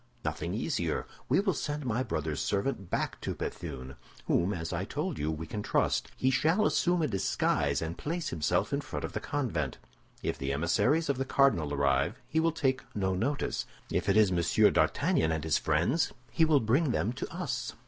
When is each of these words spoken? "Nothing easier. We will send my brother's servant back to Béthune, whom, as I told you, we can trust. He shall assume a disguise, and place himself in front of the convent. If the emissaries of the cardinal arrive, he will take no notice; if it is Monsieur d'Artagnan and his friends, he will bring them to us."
"Nothing 0.25 0.55
easier. 0.55 1.05
We 1.29 1.39
will 1.41 1.53
send 1.53 1.85
my 1.85 2.01
brother's 2.01 2.41
servant 2.41 2.89
back 2.89 3.21
to 3.21 3.35
Béthune, 3.35 3.97
whom, 4.25 4.51
as 4.51 4.73
I 4.73 4.83
told 4.83 5.19
you, 5.19 5.29
we 5.29 5.45
can 5.45 5.61
trust. 5.61 6.09
He 6.17 6.31
shall 6.31 6.65
assume 6.65 7.03
a 7.03 7.07
disguise, 7.07 7.83
and 7.83 7.95
place 7.99 8.29
himself 8.29 8.73
in 8.73 8.81
front 8.81 9.05
of 9.05 9.13
the 9.13 9.19
convent. 9.19 9.77
If 10.23 10.39
the 10.39 10.53
emissaries 10.53 11.07
of 11.07 11.19
the 11.19 11.23
cardinal 11.25 11.71
arrive, 11.71 12.19
he 12.27 12.39
will 12.39 12.51
take 12.51 12.81
no 12.95 13.13
notice; 13.13 13.67
if 13.91 14.09
it 14.09 14.17
is 14.17 14.31
Monsieur 14.31 14.71
d'Artagnan 14.71 15.31
and 15.31 15.43
his 15.43 15.59
friends, 15.59 16.11
he 16.31 16.45
will 16.45 16.61
bring 16.61 16.89
them 16.89 17.13
to 17.13 17.31
us." 17.31 17.73